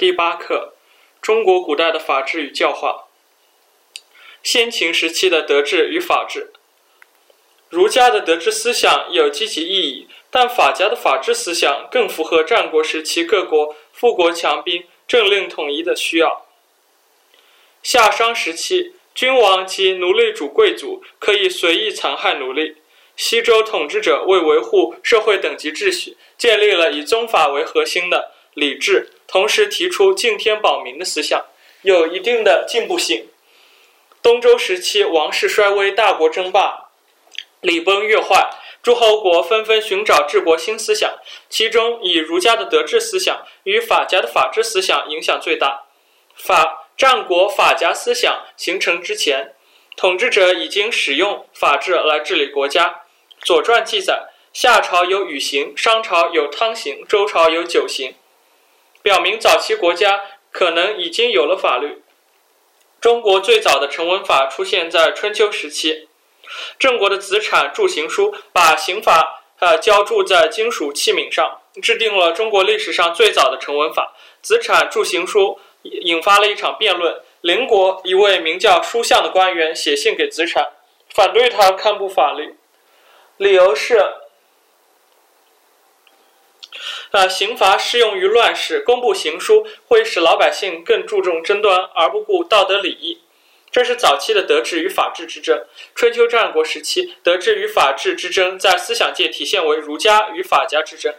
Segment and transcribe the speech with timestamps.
[0.00, 0.72] 第八课：
[1.20, 3.08] 中国古代的法治与教化。
[4.42, 6.50] 先秦时期的德治与法治。
[7.68, 16.46] 儒家的德治思想有积极意义，但法家的法治思想更符合战国时期各国富国强兵、政令统一的需要。
[17.82, 22.78] 夏商时期，君王及奴隶主贵族可以随意残害奴隶。
[23.16, 31.46] 西周统治者为维护社会等级秩序，建立了以宗法为核心的礼制，同时提出敬天保民的思想，
[31.82, 33.28] 有一定的进步性。
[34.22, 36.90] 东周时期，王室衰微，大国争霸，
[37.60, 38.50] 礼崩乐坏，
[38.82, 41.18] 诸侯国纷纷寻找治国新思想，
[41.48, 45.84] 其中以儒家的德治思想与法家的法治思想影响最大。
[46.34, 49.54] 法战国法家思想形成之前，
[49.96, 52.86] 统治者已经使用法治来治理国家。
[53.46, 58.14] 《左传》记载，夏朝有禹刑，商朝有汤刑，周朝有九刑，
[59.02, 62.02] 表明早期国家可能已经有了法律。
[63.00, 66.08] 中国最早的成文法出现在春秋时期，
[66.78, 74.14] 郑国的子产铸刑书，把刑法呃浇铸在金属器皿上，制定了中国历史上最早的成文法。
[74.42, 77.20] 子产铸刑书引发了一场辩论。
[77.40, 80.72] 邻国一位名叫叔向的官员写信给子产，
[81.08, 82.56] 反对他刊布法律。
[83.38, 83.98] 理由是，
[87.10, 93.22] 啊，刑罚适用于乱世，公布刑书会使老百姓更注重争端，而不顾道德礼义。
[93.72, 95.64] 这是早期的德治与法治之争。
[95.94, 101.14] 春秋战国时期，德治与法治之争在思想界体现为儒家与法家之争。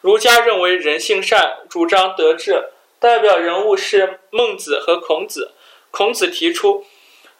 [0.00, 5.52] 儒家认为人性善，主张德治，代表人物是孟子和孔子。
[5.92, 6.84] 孔子提出，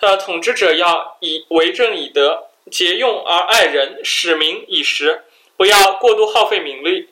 [0.00, 2.48] 呃，统治者要以为政以德。
[2.70, 5.24] 节用而爱人，使民以时，
[5.56, 7.08] 不要过度耗费民力。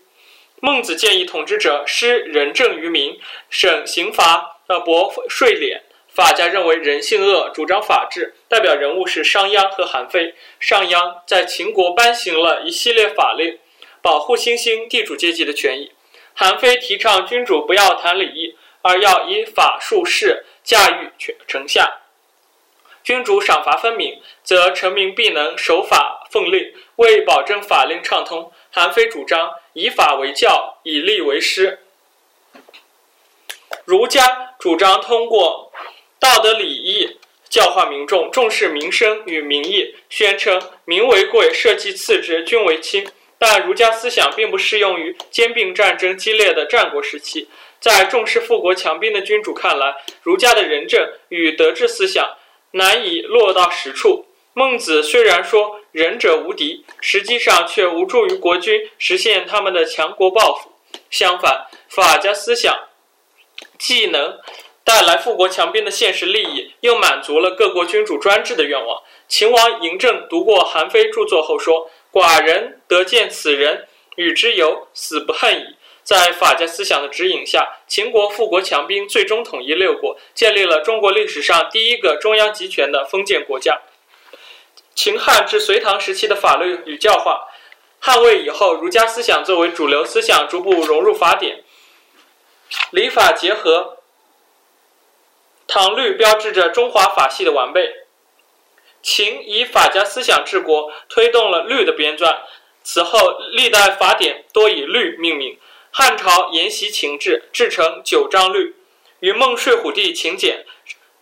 [0.62, 5.80] 孟子建议统治者施仁政于民，省刑罚，呃，薄税敛。
[6.08, 10.34] 法家认为人性恶，主张法治，代表人物是商鞅和韩非。
[10.58, 13.58] 商鞅在秦国颁行了一系列法令，
[14.02, 15.92] 保护新兴地主阶级的权益。
[16.34, 22.00] 韩非提倡君主不要谈礼义，而要以法术士驾驭权臣下。
[23.02, 26.74] 君主赏罚分明，则臣民必能守法奉令。
[26.96, 31.80] 为保证法令畅通，韩非主张以法为教，以吏为师。
[33.84, 35.72] 儒家主张通过
[36.18, 43.10] 道德礼义教化民众，重视民生与民意，宣称民为贵，社稷次之，君为轻。
[43.38, 47.48] 但儒家思想并不适用于兼并战争激烈的战国时期。
[47.80, 52.36] 在重视富国强兵的君主看来，儒家的仁政与德治思想。
[52.72, 54.26] 难以落到实处。
[54.52, 60.70] 孟子虽然说仁者无敌，实际上却无助于国君实现他们的强国抱负。
[61.10, 62.88] 相反，法家思想
[63.78, 64.38] 既能
[64.84, 69.02] 带来富国强兵的现实利益，又满足了各国君主专制的愿望。
[69.28, 73.86] 秦王嬴政读过韩非著作后说：“寡人得见此人，
[74.16, 83.80] 与之游，死不恨矣。”在法家思想的指引下，秦国富国强兵，最终统一六国，建立了中国历史上第一个中央集权的封建国家。
[85.02, 87.48] 秦汉至隋唐时期的法律与教化，
[88.00, 91.64] 汉魏以后，儒家思想作为主流思想，逐步融入法典，
[92.90, 94.02] 礼法结合。
[95.66, 98.04] 唐律标志着中华法系的完备。
[99.02, 102.40] 秦以法家思想治国，推动了律的编撰。
[102.82, 105.58] 此后，历代法典多以律命名。
[105.90, 108.76] 汉朝沿袭秦制，制成九章律，
[109.20, 110.66] 与孟睡虎地秦简、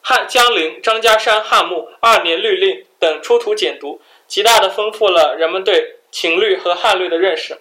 [0.08, 7.58] 汉江陵张家山汉墓二年律令等出土简牍，极大地丰富了人们对秦律和汉律的认识。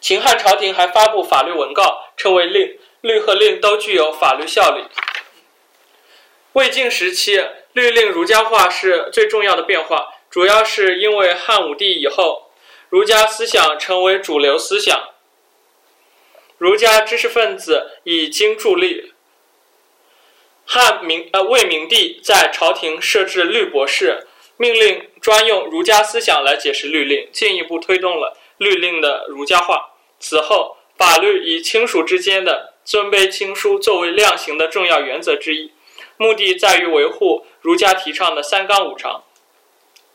[0.00, 4.84] 秦汉朝廷还发布法律文告，称为令，律和令都具有法律效力。
[6.54, 7.44] 魏晋时期，
[7.74, 12.52] 律令儒家化是最重要的变化，主要是因为汉武帝以后，
[12.88, 14.98] 儒家思想成为主流思想。
[16.56, 19.10] 儒家知识分子以经助力。
[20.66, 24.26] 汉明呃魏明帝在朝廷设置律博士，
[24.56, 29.90] 命令专用儒家思想来解释律令，进一步推动了律令的儒家化。
[30.18, 35.72] 此后，法律以亲属之间的尊卑亲疏作为量刑的重要原则之一，
[36.16, 39.22] 目的在于维护儒家提倡的三纲五常。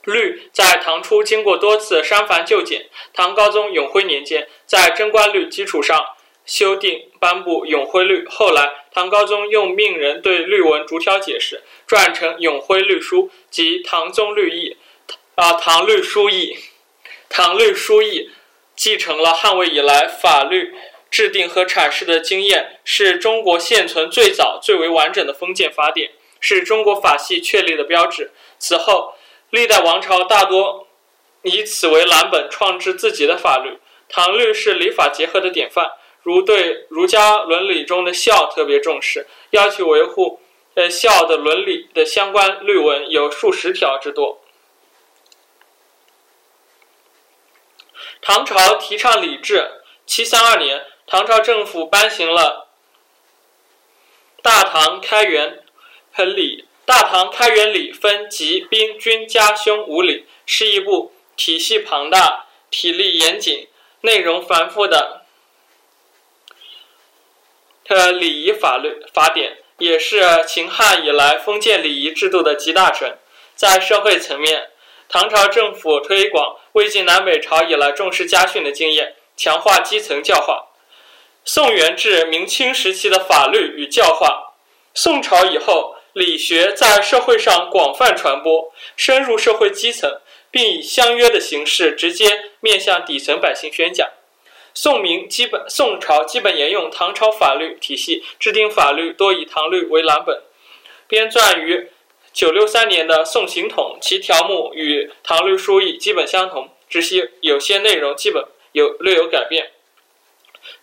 [0.03, 6.03] 律在唐初经过多次删繁就简，唐高宗永徽年间，在贞观律基础上。
[6.49, 14.75] 修订颁布《永徽律》，后来唐高宗用命人对律文逐条解释，撰成《永徽律书》及《唐宗律义》。
[15.35, 16.55] 啊，《唐律书义》
[17.29, 18.21] 《唐律书义》
[18.75, 20.73] 继承了汉魏以来法律
[21.11, 26.09] 制定和阐释的经验，是中国现存最早、最为完整的封建法典，
[26.39, 28.31] 是中国法系确立的标志。
[28.57, 29.13] 此后，
[29.51, 30.87] 历代王朝大多
[31.43, 33.77] 以此为蓝本创制自己的法律。
[34.11, 35.91] 唐律是礼法结合的典范，
[36.29, 40.39] 如对儒家伦理中的孝特别重视，要求维护
[40.75, 44.39] 呃孝的伦理的相关律文有数十条之多。
[48.21, 50.85] 唐朝提倡礼制，七三二年。
[51.07, 52.69] 唐朝政府颁行了
[54.43, 55.63] 《大唐开元
[56.15, 63.67] 礼》，《大唐开元礼》分吉、兵、军、家、兄五礼，是一部体系庞大、体例严谨、
[64.01, 65.18] 内容繁复的
[67.89, 73.17] 呃礼仪法律法典，也是秦汉以来封建礼仪制度的集大成。
[73.55, 74.69] 在社会层面，
[75.09, 80.67] 唐朝政府推广魏晋南北朝以来重视家训的经验，强化基层教化。
[81.43, 84.53] 宋元至明清时期的法律与教化，
[84.93, 90.21] 宋朝以后，理学在社会上广泛传播，深入社会基层，
[90.51, 94.07] 并以相约的形式直接面向底层百姓宣讲。
[94.73, 100.41] 宋明基本，宋朝基本沿用唐朝法律体系，制定法律多以唐律为蓝本。
[101.07, 101.89] 编撰于
[102.31, 109.71] 九六三年的《宋刑统》，其条目与唐律书意基本相同，只是有些内容基本有略有改变。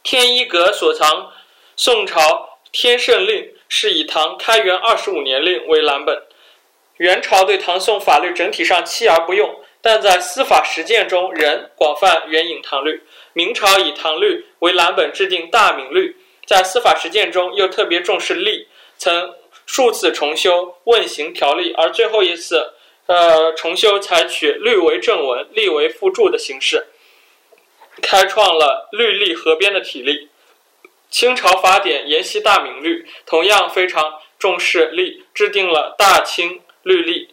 [0.02, 1.32] 天一阁所藏
[1.76, 6.22] 宋朝天圣令是以唐开元二十五年令为蓝本。
[6.96, 13.04] 元朝对唐宋法律整体上弃而不用，但在司法实践中仍广泛援引唐律。
[13.34, 18.66] 明朝以唐律为蓝本制定大明律，在司法实践中又特别重视例，
[18.98, 19.32] 曾
[19.64, 22.72] 数次重修问刑条例，而最后一次，
[23.06, 26.88] 呃，重修采取律为正文、例为附注的形式。
[28.02, 30.30] 开创了律例合编的体例。
[31.08, 37.25] 清朝法典沿袭大明律，同样非常重视例，制定了大清律例。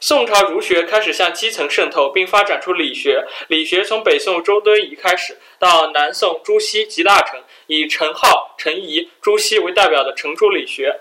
[0.00, 3.26] 宋朝儒学开始向基层渗透，并发展出理学。
[3.48, 11.00] 理学从北宋周敦颐开始，到南宋朱熹集大成，以陈浩、陈颐、朱熹为代表的程朱理学。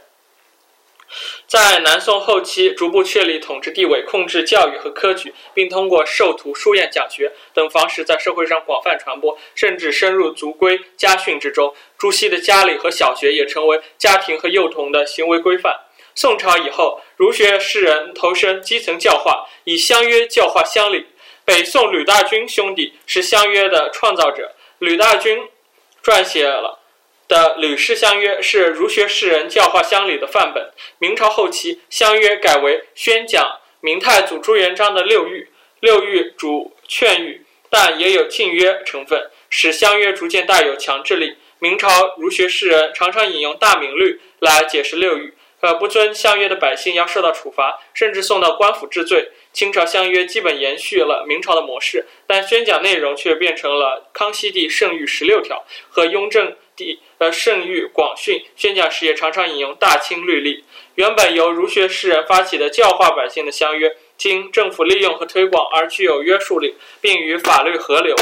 [1.46, 11.74] 在南宋后期，逐步确立统治地位，控制教育和科举，并通过授徒、书院、讲学等方式在社会上广泛传播，甚至深入族规家训之中。
[11.98, 15.82] 朱熹的家里和小学也成为家庭和幼童的行为规范。
[16.18, 21.06] 宋朝以后，儒学士人投身基层教化，以乡约教化乡里。
[21.46, 25.48] 北宋吕大钧兄弟是乡约的创造者，吕大钧
[26.04, 26.80] 撰写了。
[27.28, 30.72] 的《吕氏乡约》是儒学士人教化乡里的范本。
[30.98, 35.46] 明朝后期，乡约改为宣讲明太祖朱元璋的六谕，
[35.82, 41.36] 六谕主劝谕，但也有禁约成分，使乡约逐渐带有强制力。
[41.60, 49.32] 明朝儒学士人常常引用《大明律》来解释六谕，呃，不遵相约的百姓要受到处罚，甚至送到官府治罪。
[49.52, 56.56] 清朝相约基本延续了明朝的模式，但宣讲内容却变成了康熙帝圣谕十六条和雍正。
[56.78, 60.64] 帝呃圣谕广训宣讲时也常常引用大清律例。
[60.94, 68.16] 原本由儒学士人发起的教化百姓的相约，经政府利用和推广而具有约束力，并与法律合流。